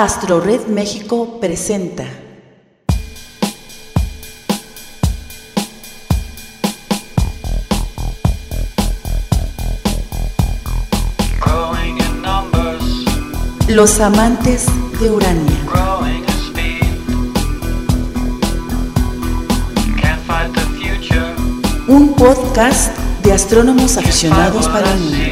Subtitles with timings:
[0.00, 2.04] AstroRed México presenta.
[13.66, 14.66] Los amantes
[15.00, 15.56] de Urania.
[21.88, 25.27] Un podcast de astrónomos aficionados para el mundo.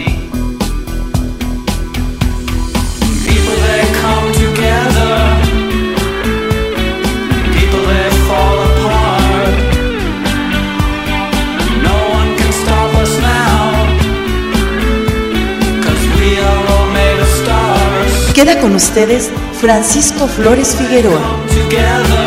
[18.37, 22.26] Queda con ustedes Francisco Flores Figueroa.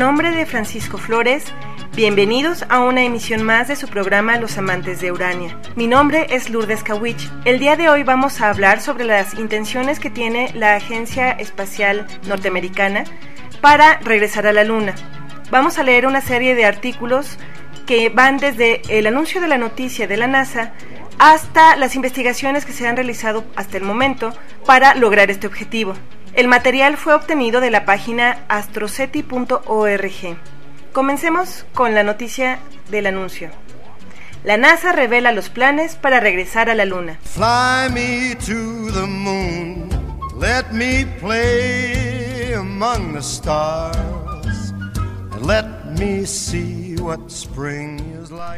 [0.00, 1.44] Nombre de Francisco Flores,
[1.94, 5.60] bienvenidos a una emisión más de su programa Los Amantes de Urania.
[5.76, 7.30] Mi nombre es Lourdes Kawich.
[7.44, 12.06] El día de hoy vamos a hablar sobre las intenciones que tiene la Agencia Espacial
[12.26, 13.04] Norteamericana
[13.60, 14.94] para regresar a la Luna.
[15.50, 17.36] Vamos a leer una serie de artículos
[17.84, 20.72] que van desde el anuncio de la noticia de la NASA
[21.18, 24.32] hasta las investigaciones que se han realizado hasta el momento
[24.64, 25.92] para lograr este objetivo.
[26.34, 30.36] El material fue obtenido de la página astroceti.org.
[30.92, 32.58] Comencemos con la noticia
[32.90, 33.50] del anuncio.
[34.44, 37.18] La NASA revela los planes para regresar a la Luna.
[37.22, 39.90] Fly me to the moon,
[40.38, 44.72] let me play among the stars,
[45.42, 45.66] let
[45.98, 46.89] me see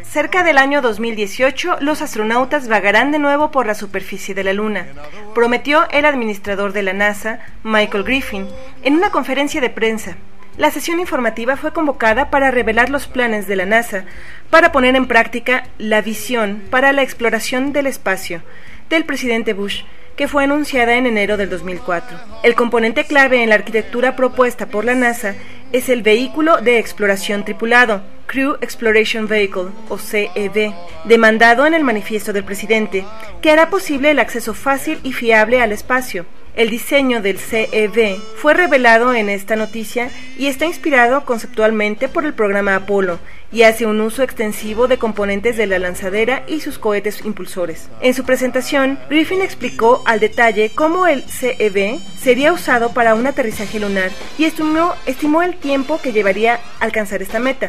[0.04, 4.86] Cerca del año 2018, los astronautas vagarán de nuevo por la superficie de la Luna,
[5.34, 8.48] prometió el administrador de la NASA, Michael Griffin,
[8.82, 10.16] en una conferencia de prensa.
[10.58, 14.04] La sesión informativa fue convocada para revelar los planes de la NASA
[14.50, 18.42] para poner en práctica la visión para la exploración del espacio
[18.91, 19.84] del presidente Bush,
[20.16, 22.19] que fue anunciada en enero del 2004.
[22.42, 25.34] El componente clave en la arquitectura propuesta por la NASA
[25.72, 30.72] es el vehículo de exploración tripulado, Crew Exploration Vehicle, o CEV,
[31.04, 33.04] demandado en el manifiesto del presidente,
[33.43, 36.25] que hará posible el acceso fácil y fiable al espacio.
[36.56, 42.32] El diseño del CEV fue revelado en esta noticia y está inspirado conceptualmente por el
[42.32, 43.19] programa Apolo
[43.53, 47.91] y hace un uso extensivo de componentes de la lanzadera y sus cohetes impulsores.
[48.00, 53.78] En su presentación, Griffin explicó al detalle cómo el CEV sería usado para un aterrizaje
[53.78, 57.69] lunar y estimó, estimó el tiempo que llevaría alcanzar esta meta.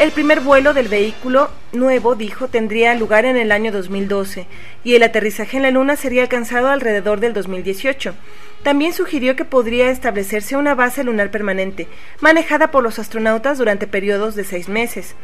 [0.00, 4.48] El primer vuelo del vehículo nuevo, dijo, tendría lugar en el año 2012
[4.82, 8.12] y el aterrizaje en la Luna sería alcanzado alrededor del 2018.
[8.64, 11.86] También sugirió que podría establecerse una base lunar permanente,
[12.20, 15.14] manejada por los astronautas durante periodos de seis meses.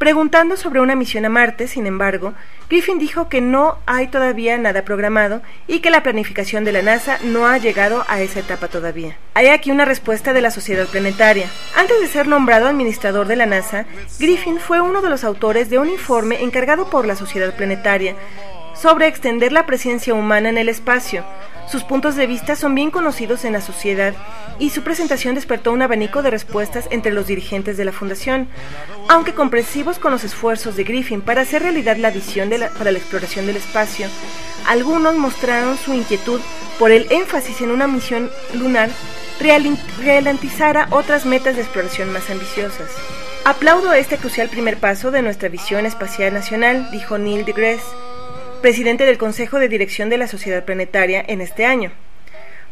[0.00, 2.32] Preguntando sobre una misión a Marte, sin embargo,
[2.70, 7.18] Griffin dijo que no hay todavía nada programado y que la planificación de la NASA
[7.22, 9.18] no ha llegado a esa etapa todavía.
[9.34, 11.50] Hay aquí una respuesta de la Sociedad Planetaria.
[11.76, 13.84] Antes de ser nombrado administrador de la NASA,
[14.18, 18.16] Griffin fue uno de los autores de un informe encargado por la Sociedad Planetaria
[18.74, 21.24] sobre extender la presencia humana en el espacio.
[21.70, 24.14] Sus puntos de vista son bien conocidos en la sociedad
[24.58, 28.48] y su presentación despertó un abanico de respuestas entre los dirigentes de la fundación.
[29.08, 32.98] Aunque comprensivos con los esfuerzos de Griffin para hacer realidad la visión de para la
[32.98, 34.08] exploración del espacio,
[34.66, 36.40] algunos mostraron su inquietud
[36.78, 38.90] por el énfasis en una misión lunar
[39.40, 42.90] ralentizara otras metas de exploración más ambiciosas.
[43.44, 47.86] Aplaudo este crucial primer paso de nuestra visión espacial nacional, dijo Neil deGrasse,
[48.60, 51.92] presidente del Consejo de Dirección de la Sociedad Planetaria en este año.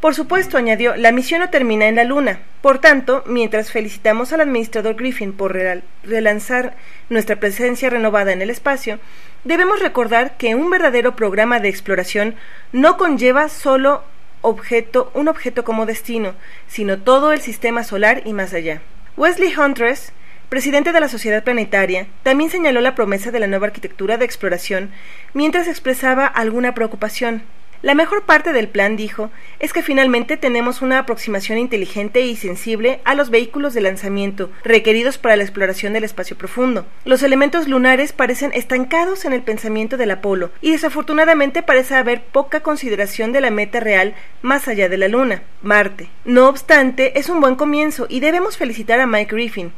[0.00, 2.40] Por supuesto, añadió, la misión no termina en la Luna.
[2.62, 5.58] Por tanto, mientras felicitamos al administrador Griffin por
[6.04, 6.76] relanzar
[7.08, 9.00] nuestra presencia renovada en el espacio,
[9.42, 12.36] debemos recordar que un verdadero programa de exploración
[12.72, 14.04] no conlleva solo
[14.40, 16.34] objeto, un objeto como destino,
[16.68, 18.82] sino todo el sistema solar y más allá.
[19.16, 20.12] Wesley Huntress,
[20.48, 24.90] presidente de la Sociedad Planetaria, también señaló la promesa de la nueva arquitectura de exploración
[25.34, 27.42] mientras expresaba alguna preocupación.
[27.80, 29.30] La mejor parte del plan, dijo,
[29.60, 35.16] es que finalmente tenemos una aproximación inteligente y sensible a los vehículos de lanzamiento requeridos
[35.16, 36.86] para la exploración del espacio profundo.
[37.04, 42.60] Los elementos lunares parecen estancados en el pensamiento del Apolo y desafortunadamente parece haber poca
[42.60, 46.08] consideración de la meta real más allá de la Luna, Marte.
[46.24, 49.72] No obstante, es un buen comienzo y debemos felicitar a Mike Griffin,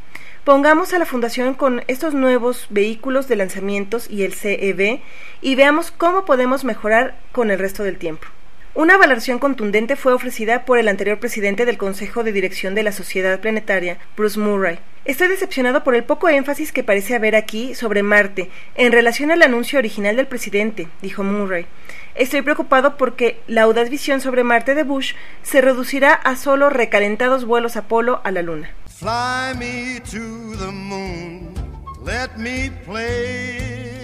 [0.44, 5.00] Pongamos a la Fundación con estos nuevos vehículos de lanzamientos y el CEB
[5.42, 8.26] y veamos cómo podemos mejorar con el resto del tiempo.
[8.72, 12.92] Una valoración contundente fue ofrecida por el anterior presidente del Consejo de Dirección de la
[12.92, 14.78] Sociedad Planetaria, Bruce Murray.
[15.04, 19.42] Estoy decepcionado por el poco énfasis que parece haber aquí sobre Marte en relación al
[19.42, 21.66] anuncio original del presidente, dijo Murray.
[22.14, 25.12] Estoy preocupado porque la audaz visión sobre Marte de Bush
[25.42, 28.70] se reducirá a solo recalentados vuelos Apolo a la Luna.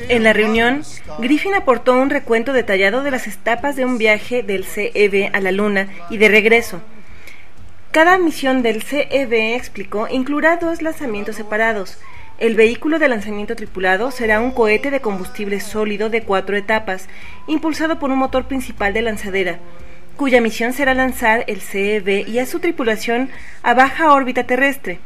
[0.09, 0.85] En la reunión,
[1.19, 5.53] Griffin aportó un recuento detallado de las etapas de un viaje del CEB a la
[5.53, 6.81] Luna y de regreso.
[7.91, 11.99] Cada misión del CEB, explicó, incluirá dos lanzamientos separados.
[12.39, 17.07] El vehículo de lanzamiento tripulado será un cohete de combustible sólido de cuatro etapas,
[17.47, 19.59] impulsado por un motor principal de lanzadera
[20.17, 23.31] cuya misión será lanzar el CEB y a su tripulación
[23.63, 24.99] a baja órbita terrestre.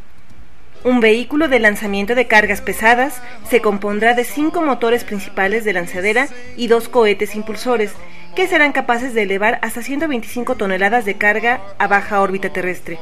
[0.83, 6.29] Un vehículo de lanzamiento de cargas pesadas se compondrá de cinco motores principales de lanzadera
[6.57, 7.93] y dos cohetes impulsores,
[8.35, 12.99] que serán capaces de elevar hasta 125 toneladas de carga a baja órbita terrestre.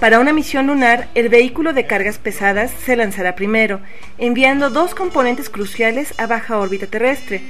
[0.00, 3.80] Para una misión lunar, el vehículo de cargas pesadas se lanzará primero,
[4.18, 7.40] enviando dos componentes cruciales a baja órbita terrestre,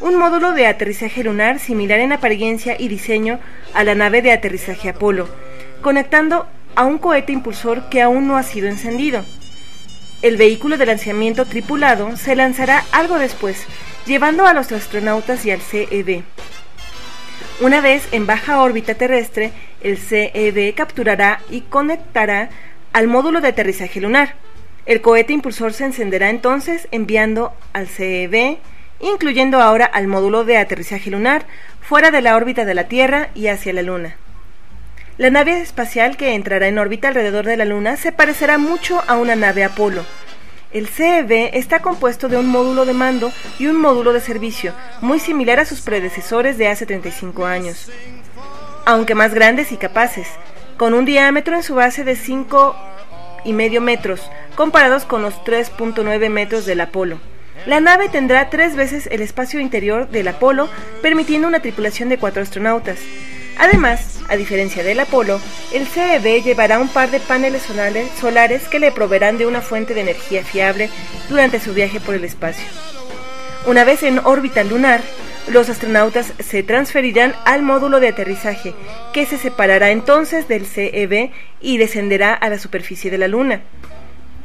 [0.00, 3.40] un módulo de aterrizaje lunar similar en apariencia y diseño
[3.74, 5.28] a la nave de aterrizaje Apolo,
[5.80, 9.24] conectando a un cohete impulsor que aún no ha sido encendido.
[10.22, 13.64] El vehículo de lanzamiento tripulado se lanzará algo después,
[14.06, 16.22] llevando a los astronautas y al CEB.
[17.60, 22.50] Una vez en baja órbita terrestre, el CEB capturará y conectará
[22.92, 24.34] al módulo de aterrizaje lunar.
[24.84, 28.58] El cohete impulsor se encenderá entonces enviando al CEB
[29.00, 31.44] incluyendo ahora al módulo de aterrizaje lunar
[31.80, 34.16] fuera de la órbita de la Tierra y hacia la Luna.
[35.18, 39.16] La nave espacial que entrará en órbita alrededor de la Luna se parecerá mucho a
[39.16, 40.04] una nave Apolo.
[40.72, 45.18] El CEB está compuesto de un módulo de mando y un módulo de servicio, muy
[45.18, 47.90] similar a sus predecesores de hace 35 años,
[48.84, 50.28] aunque más grandes y capaces,
[50.76, 52.76] con un diámetro en su base de 5
[53.46, 57.20] y medio metros, comparados con los 3.9 metros del Apolo.
[57.66, 60.68] La nave tendrá tres veces el espacio interior del Apolo,
[61.02, 63.00] permitiendo una tripulación de cuatro astronautas.
[63.58, 65.40] Además, a diferencia del Apolo,
[65.72, 67.62] el CEB llevará un par de paneles
[68.20, 70.90] solares que le proveerán de una fuente de energía fiable
[71.28, 72.64] durante su viaje por el espacio.
[73.66, 75.00] Una vez en órbita lunar,
[75.48, 78.74] los astronautas se transferirán al módulo de aterrizaje,
[79.12, 83.62] que se separará entonces del CEB y descenderá a la superficie de la Luna.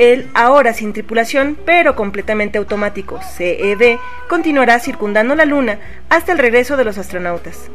[0.01, 5.77] El ahora sin tripulación, pero completamente automático, CEB, continuará circundando la Luna
[6.09, 7.69] hasta el regreso de los astronautas.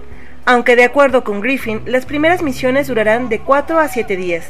[0.45, 4.45] Aunque de acuerdo con Griffin, las primeras misiones durarán de 4 a 7 días.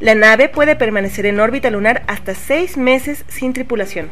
[0.00, 4.10] La nave puede permanecer en órbita lunar hasta 6 meses sin tripulación.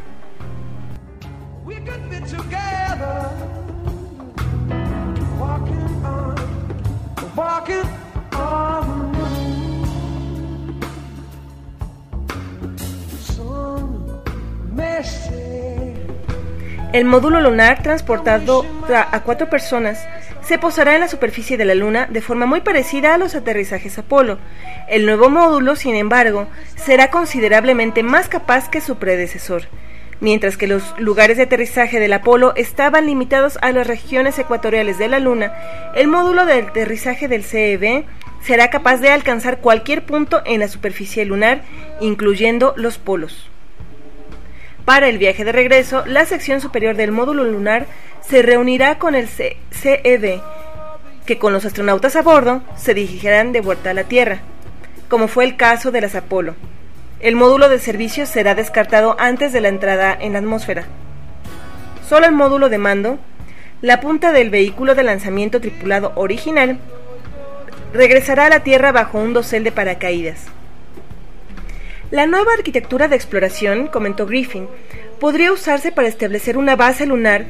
[16.91, 20.07] El módulo lunar transportado a cuatro personas
[20.41, 23.99] se posará en la superficie de la Luna de forma muy parecida a los aterrizajes
[23.99, 24.39] Apolo.
[24.87, 29.63] El nuevo módulo, sin embargo, será considerablemente más capaz que su predecesor.
[30.21, 35.07] Mientras que los lugares de aterrizaje del Apolo estaban limitados a las regiones ecuatoriales de
[35.07, 35.53] la Luna,
[35.95, 38.05] el módulo de aterrizaje del CEB
[38.41, 41.61] será capaz de alcanzar cualquier punto en la superficie lunar,
[42.01, 43.49] incluyendo los polos.
[44.89, 47.85] Para el viaje de regreso, la sección superior del módulo lunar
[48.27, 50.41] se reunirá con el CEB,
[51.27, 54.39] que con los astronautas a bordo se dirigirán de vuelta a la Tierra,
[55.07, 56.55] como fue el caso de las Apolo.
[57.19, 60.85] El módulo de servicio será descartado antes de la entrada en la atmósfera.
[62.07, 63.19] Solo el módulo de mando,
[63.83, 66.79] la punta del vehículo de lanzamiento tripulado original,
[67.93, 70.47] regresará a la Tierra bajo un dosel de paracaídas.
[72.11, 74.67] La nueva arquitectura de exploración, comentó Griffin,
[75.19, 77.45] podría usarse para establecer una base lunar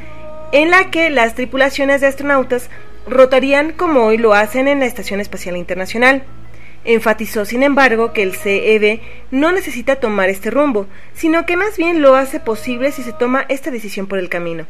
[0.51, 2.69] en la que las tripulaciones de astronautas
[3.07, 6.23] rotarían como hoy lo hacen en la Estación Espacial Internacional.
[6.83, 8.99] Enfatizó, sin embargo, que el CEB
[9.31, 13.45] no necesita tomar este rumbo, sino que más bien lo hace posible si se toma
[13.47, 14.67] esta decisión por el camino.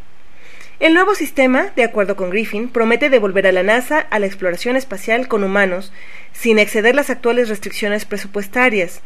[0.79, 4.75] El nuevo sistema, de acuerdo con Griffin, promete devolver a la NASA a la exploración
[4.75, 5.91] espacial con humanos,
[6.31, 9.01] sin exceder las actuales restricciones presupuestarias.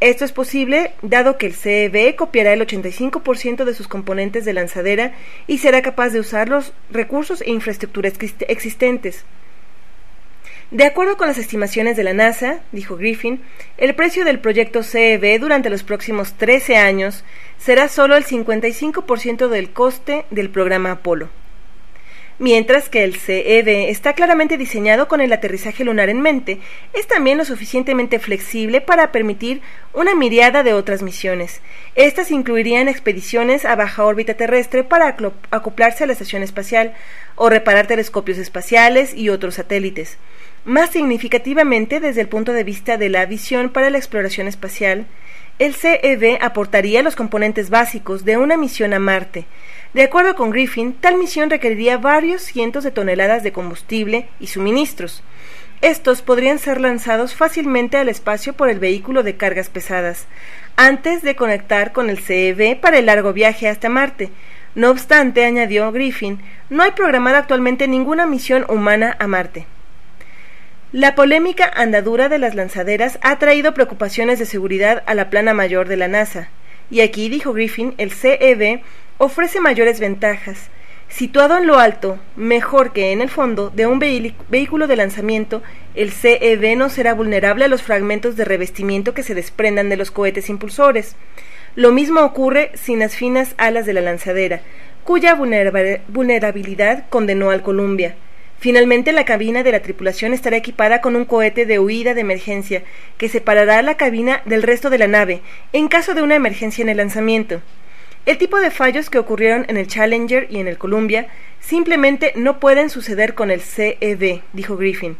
[0.00, 5.12] Esto es posible dado que el CEB copiará el 85% de sus componentes de lanzadera
[5.46, 8.12] y será capaz de usar los recursos e infraestructuras
[8.46, 9.24] existentes.
[10.70, 13.40] De acuerdo con las estimaciones de la NASA, dijo Griffin,
[13.78, 17.24] el precio del proyecto CEB durante los próximos 13 años
[17.56, 21.30] será solo el 55% del coste del programa Apolo.
[22.38, 26.58] Mientras que el CEB está claramente diseñado con el aterrizaje lunar en mente,
[26.92, 29.62] es también lo suficientemente flexible para permitir
[29.94, 31.62] una miriada de otras misiones.
[31.94, 35.16] Estas incluirían expediciones a baja órbita terrestre para
[35.50, 36.92] acoplarse a la estación espacial
[37.36, 40.18] o reparar telescopios espaciales y otros satélites.
[40.66, 45.06] Más significativamente, desde el punto de vista de la visión para la exploración espacial,
[45.58, 49.46] el CEB aportaría los componentes básicos de una misión a Marte.
[49.96, 55.22] De acuerdo con Griffin, tal misión requeriría varios cientos de toneladas de combustible y suministros.
[55.80, 60.26] Estos podrían ser lanzados fácilmente al espacio por el vehículo de cargas pesadas,
[60.76, 64.28] antes de conectar con el CEB para el largo viaje hasta Marte.
[64.74, 69.64] No obstante, añadió Griffin, no hay programada actualmente ninguna misión humana a Marte.
[70.92, 75.88] La polémica andadura de las lanzaderas ha traído preocupaciones de seguridad a la plana mayor
[75.88, 76.50] de la NASA.
[76.90, 78.82] Y aquí, dijo Griffin, el CEB
[79.18, 80.70] ofrece mayores ventajas.
[81.08, 85.62] Situado en lo alto, mejor que en el fondo, de un vehículo de lanzamiento,
[85.94, 90.10] el CEB no será vulnerable a los fragmentos de revestimiento que se desprendan de los
[90.10, 91.16] cohetes impulsores.
[91.76, 94.62] Lo mismo ocurre sin las finas alas de la lanzadera,
[95.04, 98.16] cuya vulnerabilidad condenó al Columbia.
[98.58, 102.82] Finalmente, la cabina de la tripulación estará equipada con un cohete de huida de emergencia
[103.16, 105.42] que separará la cabina del resto de la nave
[105.72, 107.60] en caso de una emergencia en el lanzamiento.
[108.26, 111.28] El tipo de fallos que ocurrieron en el Challenger y en el Columbia
[111.60, 115.16] simplemente no pueden suceder con el CEB, dijo Griffin.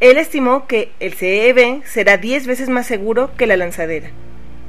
[0.00, 4.10] Él estimó que el CEB será diez veces más seguro que la lanzadera.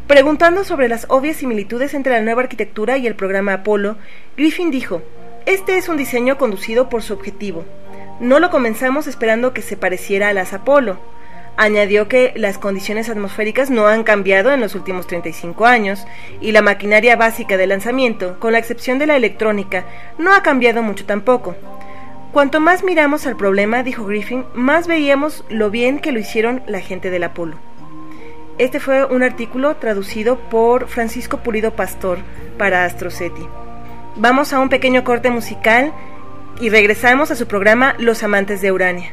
[0.07, 3.97] Preguntando sobre las obvias similitudes entre la nueva arquitectura y el programa Apolo,
[4.37, 5.01] Griffin dijo,
[5.45, 7.65] Este es un diseño conducido por su objetivo,
[8.19, 10.99] no lo comenzamos esperando que se pareciera a las Apolo.
[11.55, 16.05] Añadió que las condiciones atmosféricas no han cambiado en los últimos 35 años
[16.41, 19.85] y la maquinaria básica de lanzamiento, con la excepción de la electrónica,
[20.17, 21.55] no ha cambiado mucho tampoco.
[22.31, 26.79] Cuanto más miramos al problema, dijo Griffin, más veíamos lo bien que lo hicieron la
[26.79, 27.57] gente del Apolo.
[28.57, 32.17] Este fue un artículo traducido por Francisco Pulido Pastor
[32.57, 33.45] para Astroceti.
[34.15, 35.93] Vamos a un pequeño corte musical
[36.59, 39.11] y regresamos a su programa Los Amantes de Urania.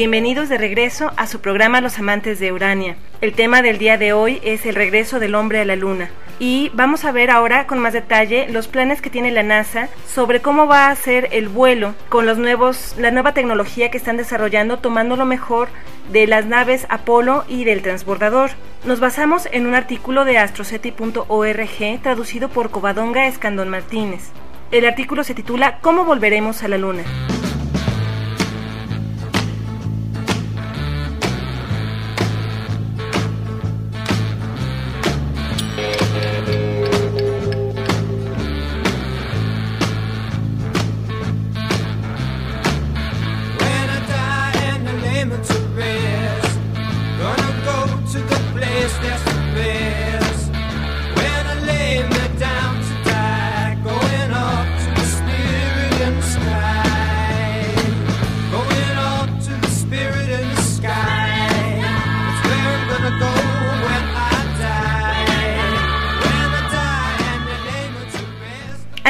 [0.00, 2.96] Bienvenidos de regreso a su programa Los Amantes de Urania.
[3.20, 6.08] El tema del día de hoy es el regreso del hombre a la luna.
[6.38, 10.40] Y vamos a ver ahora con más detalle los planes que tiene la NASA sobre
[10.40, 14.78] cómo va a ser el vuelo con los nuevos, la nueva tecnología que están desarrollando,
[14.78, 15.68] tomando lo mejor
[16.10, 18.52] de las naves Apolo y del transbordador.
[18.86, 24.30] Nos basamos en un artículo de astroceti.org traducido por Covadonga Escandón Martínez.
[24.70, 27.02] El artículo se titula ¿Cómo volveremos a la Luna?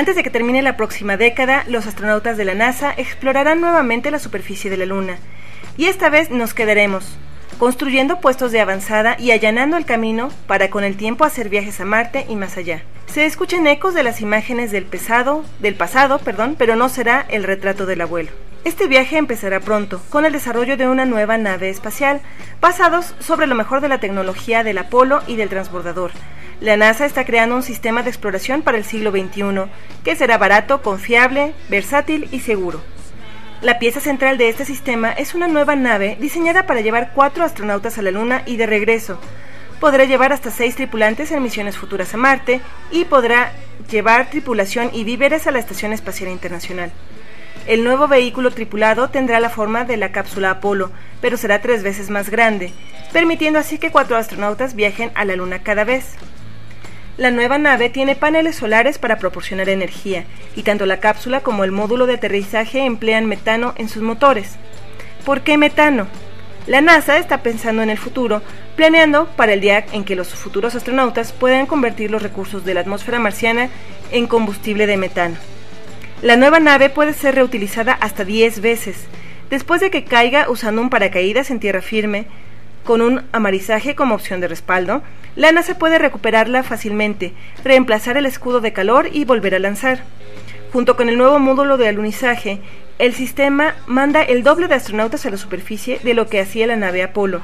[0.01, 4.19] Antes de que termine la próxima década, los astronautas de la NASA explorarán nuevamente la
[4.19, 5.19] superficie de la Luna.
[5.77, 7.19] Y esta vez nos quedaremos,
[7.59, 11.85] construyendo puestos de avanzada y allanando el camino para con el tiempo hacer viajes a
[11.85, 12.83] Marte y más allá.
[13.09, 17.45] Se escuchan ecos de las imágenes del pesado, del pasado, perdón, pero no será el
[17.45, 18.31] retrato del abuelo.
[18.65, 22.23] Este viaje empezará pronto, con el desarrollo de una nueva nave espacial,
[22.59, 26.13] basados sobre lo mejor de la tecnología del Apolo y del transbordador,
[26.61, 29.71] la NASA está creando un sistema de exploración para el siglo XXI,
[30.05, 32.83] que será barato, confiable, versátil y seguro.
[33.63, 37.97] La pieza central de este sistema es una nueva nave diseñada para llevar cuatro astronautas
[37.97, 39.19] a la Luna y de regreso.
[39.81, 43.53] Podrá llevar hasta seis tripulantes en misiones futuras a Marte y podrá
[43.91, 46.93] llevar tripulación y víveres a la Estación Espacial Internacional.
[47.67, 50.91] El nuevo vehículo tripulado tendrá la forma de la cápsula Apolo,
[51.23, 52.73] pero será tres veces más grande,
[53.13, 56.17] permitiendo así que cuatro astronautas viajen a la Luna cada vez.
[57.21, 60.25] La nueva nave tiene paneles solares para proporcionar energía,
[60.57, 64.57] y tanto la cápsula como el módulo de aterrizaje emplean metano en sus motores.
[65.27, 66.07] ¿Por qué metano?
[66.67, 68.41] La NASA está pensando en el futuro,
[68.75, 72.81] planeando para el día en que los futuros astronautas puedan convertir los recursos de la
[72.81, 73.69] atmósfera marciana
[74.11, 75.37] en combustible de metano.
[76.23, 78.97] La nueva nave puede ser reutilizada hasta 10 veces.
[79.51, 82.25] Después de que caiga usando un paracaídas en tierra firme,
[82.83, 85.03] con un amarizaje como opción de respaldo,
[85.37, 87.33] la NASA puede recuperarla fácilmente,
[87.65, 90.03] reemplazar el escudo de calor y volver a lanzar.
[90.73, 92.61] Junto con el nuevo módulo de alunizaje,
[92.99, 96.77] el sistema manda el doble de astronautas a la superficie de lo que hacía la
[96.77, 97.41] nave Apolo,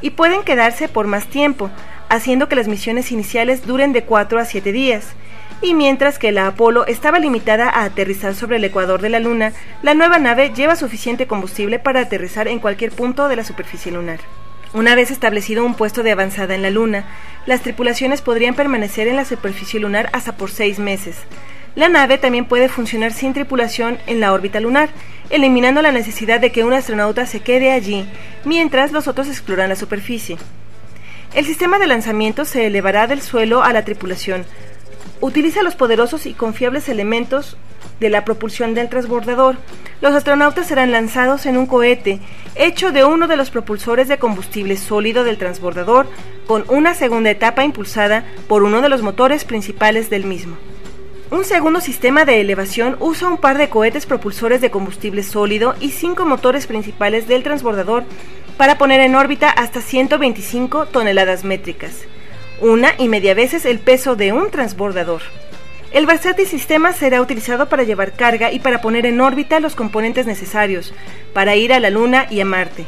[0.00, 1.70] y pueden quedarse por más tiempo,
[2.08, 5.06] haciendo que las misiones iniciales duren de 4 a 7 días.
[5.60, 9.52] Y mientras que la Apolo estaba limitada a aterrizar sobre el ecuador de la Luna,
[9.82, 14.20] la nueva nave lleva suficiente combustible para aterrizar en cualquier punto de la superficie lunar.
[14.74, 17.04] Una vez establecido un puesto de avanzada en la Luna,
[17.46, 21.16] las tripulaciones podrían permanecer en la superficie lunar hasta por seis meses.
[21.74, 24.90] La nave también puede funcionar sin tripulación en la órbita lunar,
[25.30, 28.06] eliminando la necesidad de que un astronauta se quede allí
[28.44, 30.36] mientras los otros exploran la superficie.
[31.34, 34.44] El sistema de lanzamiento se elevará del suelo a la tripulación.
[35.20, 37.56] Utiliza los poderosos y confiables elementos
[38.00, 39.56] de la propulsión del transbordador,
[40.00, 42.20] los astronautas serán lanzados en un cohete
[42.54, 46.06] hecho de uno de los propulsores de combustible sólido del transbordador
[46.46, 50.56] con una segunda etapa impulsada por uno de los motores principales del mismo.
[51.30, 55.90] Un segundo sistema de elevación usa un par de cohetes propulsores de combustible sólido y
[55.90, 58.04] cinco motores principales del transbordador
[58.56, 61.92] para poner en órbita hasta 125 toneladas métricas,
[62.62, 65.20] una y media veces el peso de un transbordador.
[65.90, 70.26] El versátil sistema será utilizado para llevar carga y para poner en órbita los componentes
[70.26, 70.92] necesarios
[71.32, 72.84] para ir a la Luna y a Marte.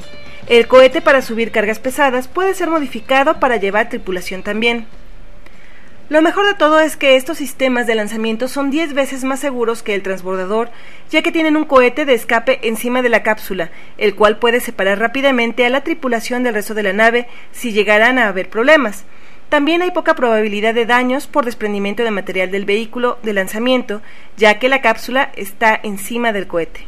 [0.49, 4.87] El cohete para subir cargas pesadas puede ser modificado para llevar tripulación también.
[6.11, 9.83] Lo mejor de todo es que estos sistemas de lanzamiento son 10 veces más seguros
[9.83, 10.69] que el transbordador,
[11.09, 14.99] ya que tienen un cohete de escape encima de la cápsula, el cual puede separar
[14.99, 19.05] rápidamente a la tripulación del resto de la nave si llegaran a haber problemas.
[19.51, 24.01] También hay poca probabilidad de daños por desprendimiento de material del vehículo de lanzamiento,
[24.37, 26.87] ya que la cápsula está encima del cohete.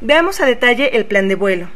[0.00, 1.68] Veamos a detalle el plan de vuelo.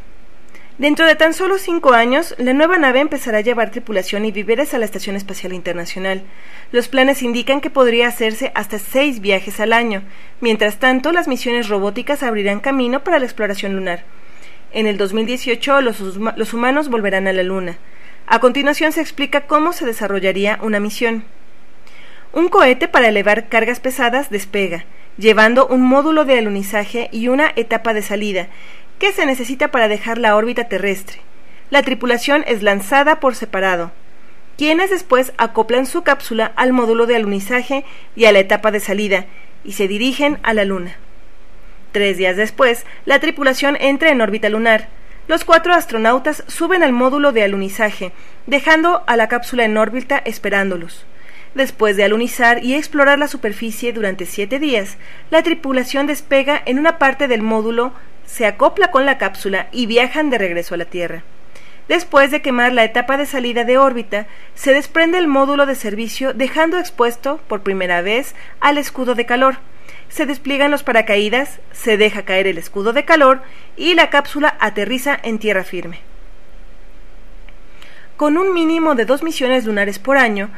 [0.79, 4.73] Dentro de tan solo cinco años, la nueva nave empezará a llevar tripulación y víveres
[4.73, 6.23] a la Estación Espacial Internacional.
[6.71, 10.05] Los planes indican que podría hacerse hasta seis viajes al año.
[10.41, 14.05] Mientras tanto, las misiones robóticas abrirán camino para la exploración lunar.
[14.71, 17.79] En el 2018, los, los humanos volverán a la Luna.
[18.29, 21.25] A continuación se explica cómo se desarrollaría una misión.
[22.33, 24.85] Un cohete para elevar cargas pesadas despega,
[25.17, 28.49] llevando un módulo de alunizaje y una etapa de salida,
[28.99, 31.19] ¿Qué se necesita para dejar la órbita terrestre?
[31.71, 33.93] La tripulación es lanzada por separado,
[34.57, 37.85] quienes después acoplan su cápsula al módulo de alunizaje
[38.17, 39.27] y a la etapa de salida,
[39.62, 40.97] y se dirigen a la Luna.
[41.93, 44.88] Tres días después, la tripulación entra en órbita lunar.
[45.29, 48.12] Los cuatro astronautas suben al módulo de alunizaje,
[48.47, 51.05] dejando a la cápsula en órbita esperándolos.
[51.55, 54.97] Después de alunizar y explorar la superficie durante siete días,
[55.31, 57.93] la tripulación despega en una parte del módulo,
[58.25, 61.23] se acopla con la cápsula y viajan de regreso a la Tierra.
[61.88, 66.33] Después de quemar la etapa de salida de órbita, se desprende el módulo de servicio
[66.33, 69.59] dejando expuesto, por primera vez, al escudo de calor.
[70.09, 73.42] Se despliegan los paracaídas, se deja caer el escudo de calor
[73.77, 76.01] y la cápsula aterriza en tierra firme.
[78.16, 80.51] Con un mínimo de dos misiones lunares por año,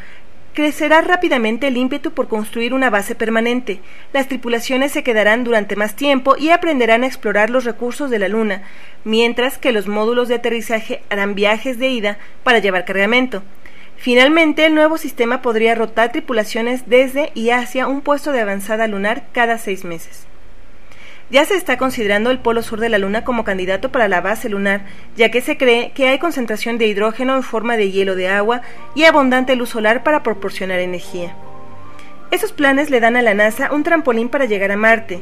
[0.52, 3.80] Crecerá rápidamente el ímpetu por construir una base permanente.
[4.12, 8.26] Las tripulaciones se quedarán durante más tiempo y aprenderán a explorar los recursos de la
[8.26, 8.62] Luna,
[9.04, 13.44] mientras que los módulos de aterrizaje harán viajes de ida para llevar cargamento.
[14.00, 19.24] Finalmente, el nuevo sistema podría rotar tripulaciones desde y hacia un puesto de avanzada lunar
[19.32, 20.26] cada seis meses.
[21.28, 24.48] Ya se está considerando el polo sur de la Luna como candidato para la base
[24.48, 24.86] lunar,
[25.16, 28.62] ya que se cree que hay concentración de hidrógeno en forma de hielo de agua
[28.94, 31.36] y abundante luz solar para proporcionar energía.
[32.30, 35.20] Esos planes le dan a la NASA un trampolín para llegar a Marte.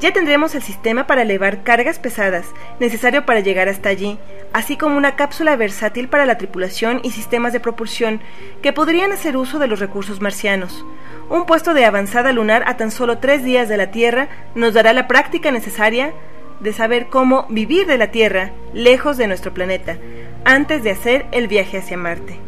[0.00, 2.46] Ya tendremos el sistema para elevar cargas pesadas,
[2.78, 4.18] necesario para llegar hasta allí,
[4.54, 8.22] así como una cápsula versátil para la tripulación y sistemas de propulsión
[8.62, 10.86] que podrían hacer uso de los recursos marcianos.
[11.28, 14.94] Un puesto de avanzada lunar a tan solo tres días de la Tierra nos dará
[14.94, 16.12] la práctica necesaria
[16.60, 19.98] de saber cómo vivir de la Tierra, lejos de nuestro planeta,
[20.46, 22.38] antes de hacer el viaje hacia Marte.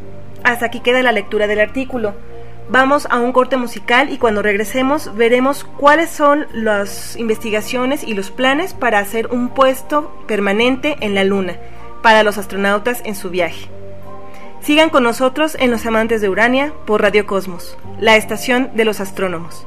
[0.43, 2.15] Hasta aquí queda la lectura del artículo.
[2.69, 8.31] Vamos a un corte musical y cuando regresemos veremos cuáles son las investigaciones y los
[8.31, 11.57] planes para hacer un puesto permanente en la Luna
[12.03, 13.69] para los astronautas en su viaje.
[14.61, 19.01] Sigan con nosotros en Los Amantes de Urania por Radio Cosmos, la estación de los
[19.01, 19.67] astrónomos.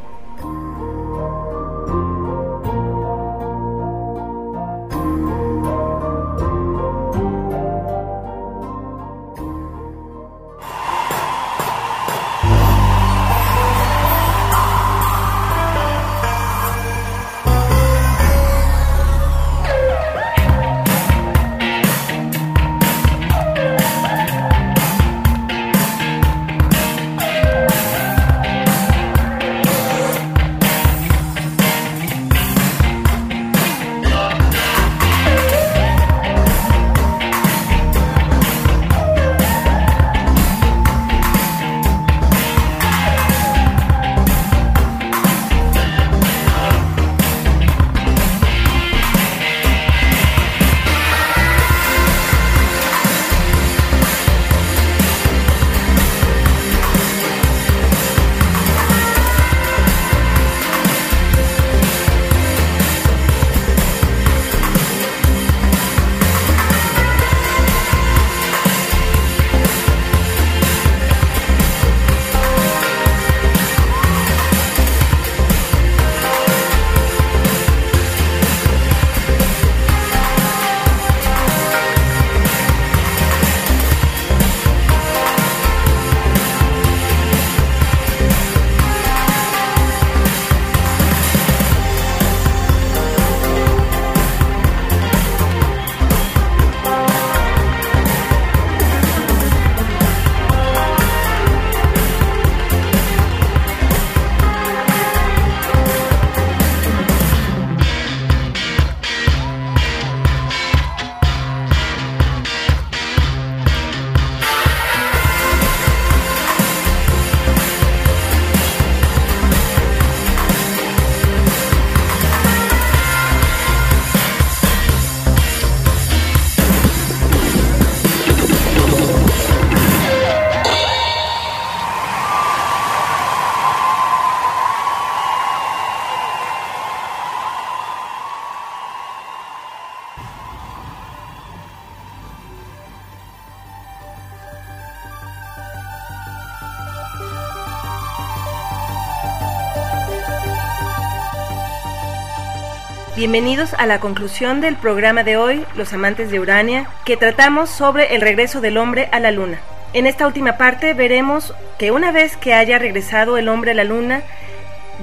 [153.27, 158.13] Bienvenidos a la conclusión del programa de hoy, Los Amantes de Urania, que tratamos sobre
[158.13, 159.61] el regreso del hombre a la Luna.
[159.93, 163.83] En esta última parte veremos que una vez que haya regresado el hombre a la
[163.83, 164.21] Luna,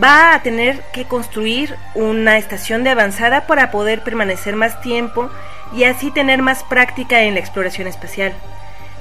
[0.00, 5.28] va a tener que construir una estación de avanzada para poder permanecer más tiempo
[5.74, 8.34] y así tener más práctica en la exploración espacial.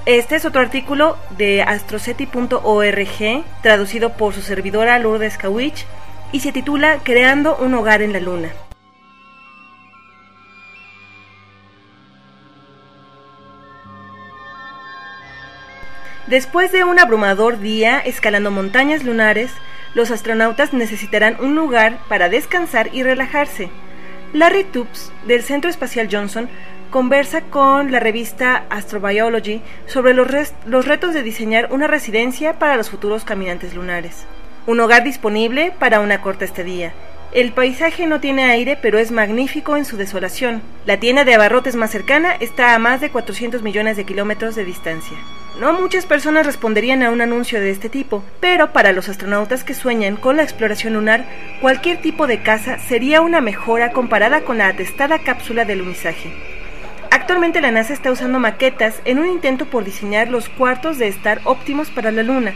[0.07, 5.85] Este es otro artículo de astroceti.org, traducido por su servidora Lourdes Kawich,
[6.31, 8.49] y se titula Creando un hogar en la Luna.
[16.31, 19.51] Después de un abrumador día escalando montañas lunares,
[19.93, 23.69] los astronautas necesitarán un lugar para descansar y relajarse.
[24.31, 26.47] Larry Tubbs, del Centro Espacial Johnson,
[26.89, 33.25] conversa con la revista Astrobiology sobre los, retos de diseñar una residencia para los futuros
[33.25, 34.25] caminantes lunares.
[34.67, 36.93] Un hogar disponible para una corta estadía.
[37.33, 40.61] El paisaje no tiene aire, pero es magnífico en su desolación.
[40.85, 44.63] La tienda de abarrotes más cercana está a más de 400 millones de kilómetros de
[44.63, 45.17] distancia.
[45.59, 49.73] No muchas personas responderían a un anuncio de este tipo, pero para los astronautas que
[49.73, 51.25] sueñan con la exploración lunar,
[51.59, 56.31] cualquier tipo de casa sería una mejora comparada con la atestada cápsula del lumisaje.
[57.11, 61.41] Actualmente la NASA está usando maquetas en un intento por diseñar los cuartos de estar
[61.43, 62.53] óptimos para la Luna.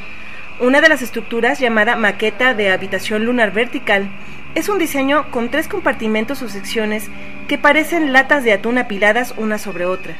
[0.62, 4.10] Una de las estructuras, llamada maqueta de habitación lunar vertical,
[4.56, 7.10] es un diseño con tres compartimentos o secciones
[7.50, 10.16] que parecen latas de atún apiladas una sobre otra.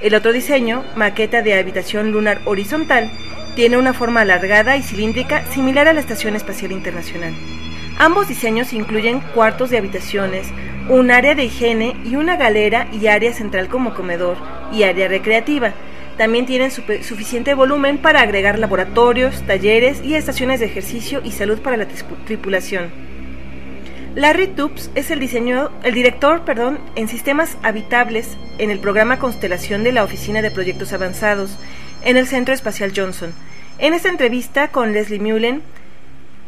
[0.00, 3.10] El otro diseño, maqueta de habitación lunar horizontal,
[3.56, 7.34] tiene una forma alargada y cilíndrica similar a la Estación Espacial Internacional.
[7.98, 10.46] Ambos diseños incluyen cuartos de habitaciones,
[10.88, 14.36] un área de higiene y una galera y área central como comedor
[14.72, 15.72] y área recreativa.
[16.16, 21.76] También tienen suficiente volumen para agregar laboratorios, talleres y estaciones de ejercicio y salud para
[21.76, 21.88] la
[22.24, 22.90] tripulación.
[24.14, 29.92] Larry Tubbs es el, el director perdón, en sistemas habitables en el programa Constelación de
[29.92, 31.58] la Oficina de Proyectos Avanzados
[32.02, 33.32] en el Centro Espacial Johnson.
[33.78, 35.62] En esta entrevista con Leslie Mullen,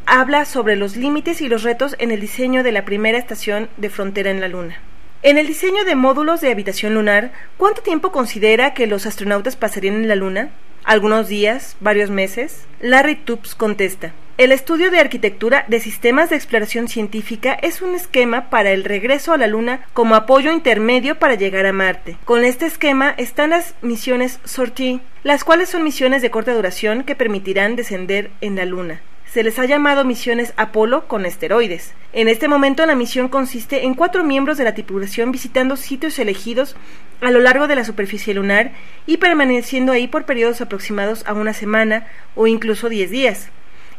[0.06, 3.90] habla sobre los límites y los retos en el diseño de la primera estación de
[3.90, 4.80] frontera en la Luna.
[5.22, 9.96] En el diseño de módulos de habitación lunar, ¿cuánto tiempo considera que los astronautas pasarían
[9.96, 10.50] en la Luna?
[10.82, 11.76] ¿Algunos días?
[11.80, 12.64] ¿Varios meses?
[12.80, 14.12] Larry Tubbs contesta.
[14.40, 19.34] El estudio de arquitectura de sistemas de exploración científica es un esquema para el regreso
[19.34, 22.16] a la Luna como apoyo intermedio para llegar a Marte.
[22.24, 27.14] Con este esquema están las misiones Sortie, las cuales son misiones de corta duración que
[27.14, 31.94] permitirán descender en la Luna se les ha llamado misiones Apolo con esteroides.
[32.12, 36.74] En este momento la misión consiste en cuatro miembros de la tripulación visitando sitios elegidos
[37.20, 38.72] a lo largo de la superficie lunar
[39.06, 43.50] y permaneciendo ahí por periodos aproximados a una semana o incluso diez días.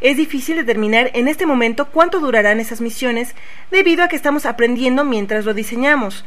[0.02, 3.36] Es difícil determinar en este momento cuánto durarán esas misiones
[3.70, 6.26] debido a que estamos aprendiendo mientras lo diseñamos.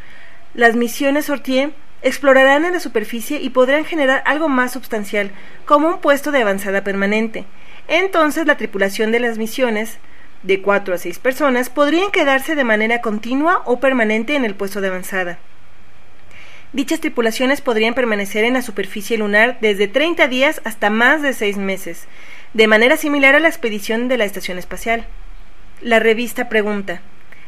[0.54, 5.32] Las misiones Sortier explorarán en la superficie y podrán generar algo más sustancial,
[5.64, 7.46] como un puesto de avanzada permanente.
[7.88, 9.98] Entonces la tripulación de las misiones,
[10.44, 14.82] de cuatro a seis personas, podrían quedarse de manera continua o permanente en el puesto
[14.82, 15.38] de avanzada.
[16.72, 21.56] Dichas tripulaciones podrían permanecer en la superficie lunar desde 30 días hasta más de seis
[21.56, 22.06] meses,
[22.54, 25.06] de manera similar a la expedición de la Estación Espacial.
[25.80, 27.02] La revista pregunta,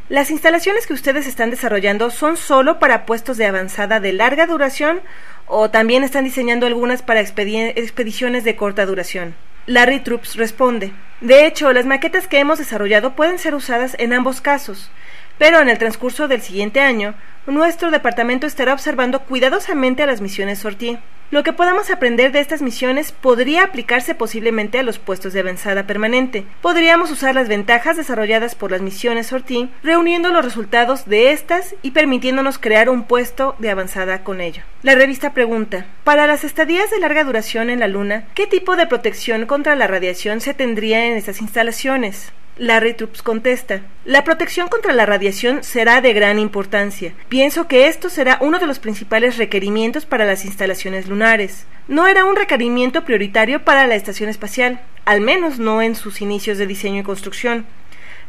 [0.08, 5.00] ¿las instalaciones que ustedes están desarrollando son solo para puestos de avanzada de larga duración
[5.46, 9.36] o también están diseñando algunas para expediciones de corta duración?
[9.66, 14.40] Larry Troops responde, de hecho, las maquetas que hemos desarrollado pueden ser usadas en ambos
[14.40, 14.90] casos,
[15.38, 17.14] pero en el transcurso del siguiente año,
[17.46, 20.98] nuestro departamento estará observando cuidadosamente a las misiones Sortie.
[21.32, 25.84] Lo que podamos aprender de estas misiones podría aplicarse posiblemente a los puestos de avanzada
[25.84, 26.44] permanente.
[26.62, 31.90] Podríamos usar las ventajas desarrolladas por las misiones Sortie, reuniendo los resultados de estas y
[31.90, 34.62] permitiéndonos crear un puesto de avanzada con ello.
[34.82, 38.86] La revista pregunta, para las estadías de larga duración en la Luna, ¿qué tipo de
[38.86, 42.32] protección contra la radiación se tendría en estas instalaciones?
[42.58, 47.12] Larry Troops contesta, la protección contra la radiación será de gran importancia.
[47.36, 51.66] Pienso que esto será uno de los principales requerimientos para las instalaciones lunares.
[51.86, 56.56] No era un requerimiento prioritario para la estación espacial, al menos no en sus inicios
[56.56, 57.66] de diseño y construcción.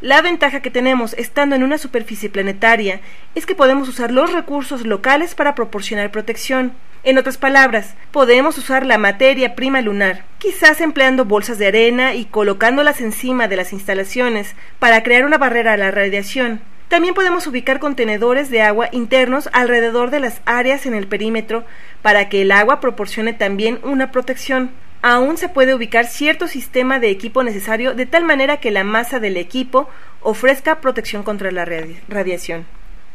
[0.02, 3.00] La ventaja que tenemos estando en una superficie planetaria
[3.34, 6.74] es que podemos usar los recursos locales para proporcionar protección.
[7.06, 12.26] En otras palabras, podemos usar la materia prima lunar, quizás empleando bolsas de arena y
[12.26, 16.60] colocándolas encima de las instalaciones para crear una barrera a la radiación.
[16.88, 21.66] También podemos ubicar contenedores de agua internos alrededor de las áreas en el perímetro
[22.02, 24.72] para que el agua proporcione también una protección.
[25.02, 29.20] Aún se puede ubicar cierto sistema de equipo necesario de tal manera que la masa
[29.20, 29.90] del equipo
[30.22, 32.66] ofrezca protección contra la radiación.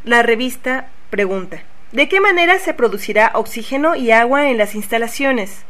[0.04, 5.64] La revista pregunta ¿De qué manera se producirá oxígeno y agua en las instalaciones?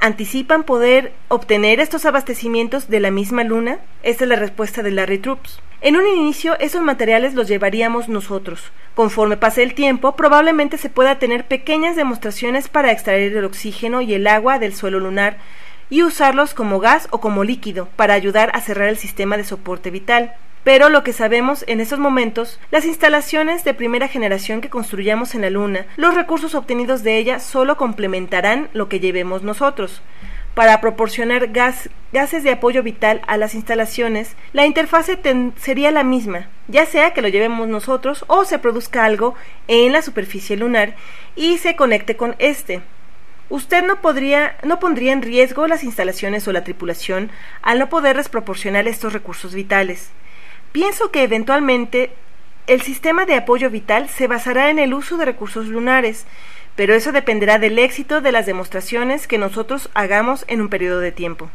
[0.00, 3.78] ¿Anticipan poder obtener estos abastecimientos de la misma luna?
[4.02, 5.60] Esta es la respuesta de Larry Troops.
[5.84, 8.70] En un inicio, esos materiales los llevaríamos nosotros.
[8.94, 14.14] Conforme pase el tiempo, probablemente se pueda tener pequeñas demostraciones para extraer el oxígeno y
[14.14, 15.38] el agua del suelo lunar
[15.90, 19.90] y usarlos como gas o como líquido para ayudar a cerrar el sistema de soporte
[19.90, 20.34] vital.
[20.62, 25.40] Pero lo que sabemos en estos momentos, las instalaciones de primera generación que construyamos en
[25.40, 30.00] la Luna, los recursos obtenidos de ella solo complementarán lo que llevemos nosotros.
[30.54, 35.18] Para proporcionar gases de apoyo vital a las instalaciones, la interfase
[35.56, 39.34] sería la misma, ya sea que lo llevemos nosotros o se produzca algo
[39.66, 40.94] en la superficie lunar
[41.36, 42.82] y se conecte con este.
[43.48, 47.30] Usted no, podría, no pondría en riesgo las instalaciones o la tripulación
[47.62, 50.10] al no poderles proporcionar estos recursos vitales.
[50.72, 52.10] Pienso que eventualmente
[52.66, 56.26] el sistema de apoyo vital se basará en el uso de recursos lunares,
[56.76, 61.12] pero eso dependerá del éxito de las demostraciones que nosotros hagamos en un periodo de
[61.12, 61.50] tiempo.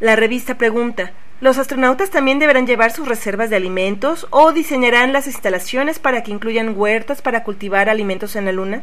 [0.00, 5.26] La revista pregunta, ¿los astronautas también deberán llevar sus reservas de alimentos o diseñarán las
[5.26, 8.82] instalaciones para que incluyan huertas para cultivar alimentos en la Luna?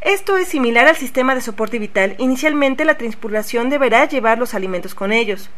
[0.00, 2.14] Esto es similar al sistema de soporte vital.
[2.18, 5.50] Inicialmente la tripulación deberá llevar los alimentos con ellos.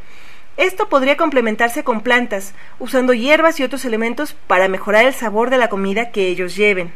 [0.57, 5.59] Esto podría complementarse con plantas, usando hierbas y otros elementos para mejorar el sabor de
[5.59, 6.93] la comida que ellos lleven.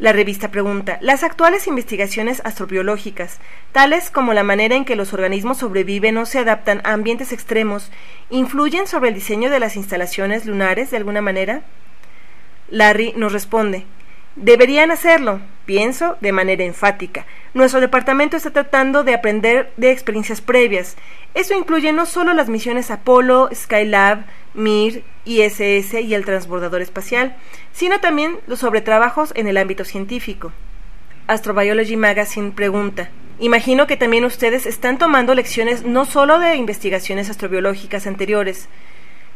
[0.00, 3.38] La revista pregunta, ¿las actuales investigaciones astrobiológicas,
[3.72, 7.92] tales como la manera en que los organismos sobreviven o se adaptan a ambientes extremos,
[8.30, 11.64] influyen sobre el diseño de las instalaciones lunares de alguna manera?
[12.70, 13.84] Larry nos responde,
[14.36, 17.26] Deberían hacerlo, pienso, de manera enfática.
[17.54, 20.96] Nuestro departamento está tratando de aprender de experiencias previas.
[21.34, 27.36] Eso incluye no solo las misiones Apolo, Skylab, Mir, ISS y el transbordador espacial,
[27.72, 30.50] sino también los sobretrabajos en el ámbito científico.
[31.28, 38.08] Astrobiology Magazine pregunta, Imagino que también ustedes están tomando lecciones no solo de investigaciones astrobiológicas
[38.08, 38.68] anteriores,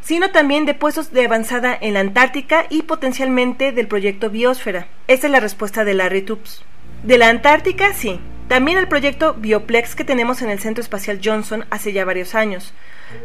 [0.04, 4.86] sino también de puestos de avanzada en la Antártica y potencialmente del proyecto Biosfera.
[5.08, 6.62] Esta es la respuesta de Larry Tubbs.
[7.02, 8.20] De la Antártica, sí.
[8.48, 12.74] También el proyecto Bioplex que tenemos en el Centro Espacial Johnson hace ya varios años.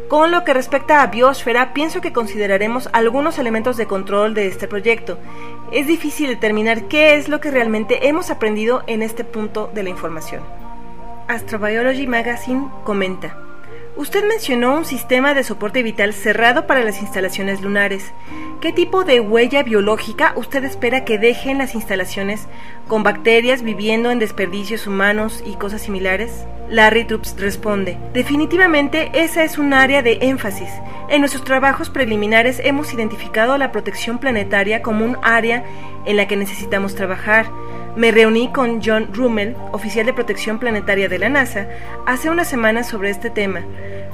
[0.08, 4.66] Con lo que respecta a Biosfera, pienso que consideraremos algunos elementos de control de este
[4.66, 5.18] proyecto.
[5.72, 9.90] Es difícil determinar qué es lo que realmente hemos aprendido en este punto de la
[9.90, 10.42] información.
[11.28, 13.49] Astrobiology Magazine comenta.
[13.96, 18.12] Usted mencionó un sistema de soporte vital cerrado para las instalaciones lunares.
[18.60, 22.46] ¿Qué tipo de huella biológica usted espera que dejen las instalaciones
[22.88, 26.44] con bacterias viviendo en desperdicios humanos y cosas similares?
[26.68, 30.70] Larry Tubbs responde, definitivamente esa es un área de énfasis.
[31.08, 35.64] En nuestros trabajos preliminares hemos identificado la protección planetaria como un área
[36.06, 37.50] en la que necesitamos trabajar.
[37.96, 41.66] Me reuní con John Rummel, oficial de protección planetaria de la NASA,
[42.06, 43.62] hace unas semanas sobre este tema.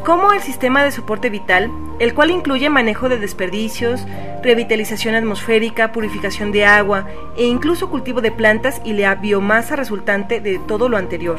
[0.02, 4.06] Cómo el sistema de soporte vital, el cual incluye manejo de desperdicios,
[4.42, 7.06] revitalización atmosférica, purificación de agua
[7.36, 11.38] e incluso cultivo de plantas y la biomasa resultante de todo lo anterior,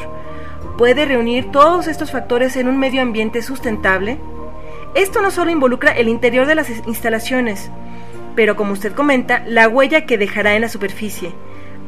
[0.78, 4.20] puede reunir todos estos factores en un medio ambiente sustentable?
[4.94, 7.72] Esto no solo involucra el interior de las instalaciones,
[8.36, 11.34] pero como usted comenta, la huella que dejará en la superficie,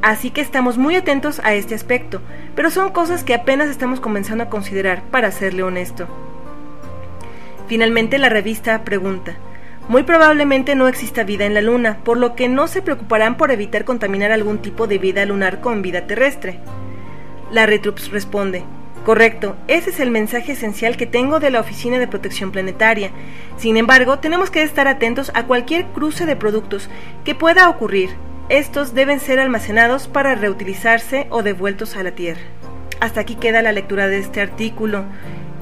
[0.01, 2.21] Así que estamos muy atentos a este aspecto,
[2.55, 6.07] pero son cosas que apenas estamos comenzando a considerar, para serle honesto.
[7.67, 9.37] Finalmente la revista pregunta,
[9.89, 13.51] muy probablemente no exista vida en la Luna, por lo que no se preocuparán por
[13.51, 16.59] evitar contaminar algún tipo de vida lunar con vida terrestre.
[17.51, 18.63] La Retrups responde,
[19.03, 23.09] Correcto, ese es el mensaje esencial que tengo de la Oficina de Protección Planetaria.
[23.57, 26.89] Sin embargo, tenemos que estar atentos a cualquier cruce de productos
[27.23, 28.11] que pueda ocurrir,
[28.49, 32.41] estos deben ser almacenados para reutilizarse o devueltos a la Tierra.
[32.99, 35.05] Hasta aquí queda la lectura de este artículo.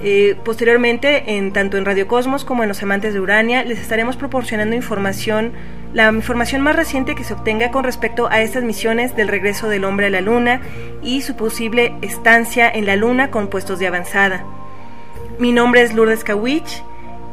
[0.03, 4.15] Eh, posteriormente, en, tanto en Radio Cosmos como en Los Amantes de Urania, les estaremos
[4.15, 5.51] proporcionando información,
[5.93, 9.83] la información más reciente que se obtenga con respecto a estas misiones del regreso del
[9.83, 10.61] hombre a la Luna
[11.03, 14.45] y su posible estancia en la Luna con puestos de avanzada.
[15.39, 16.83] Mi nombre es Lourdes Kawich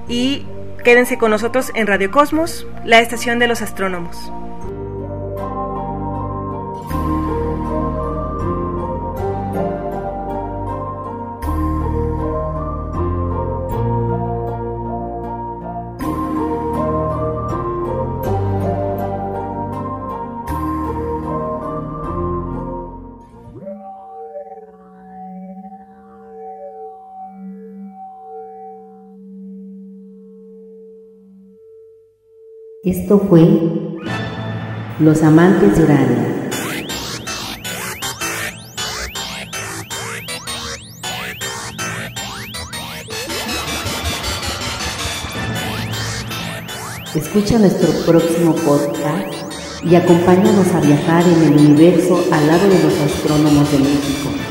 [0.09, 0.46] y
[0.82, 4.32] quédense con nosotros en Radio Cosmos, la estación de los astrónomos.
[32.85, 33.49] Esto fue
[34.99, 36.51] Los Amantes de Urania.
[47.14, 49.32] Escucha nuestro próximo podcast
[49.82, 54.43] y acompáñanos a viajar en el universo al lado de los astrónomos de México.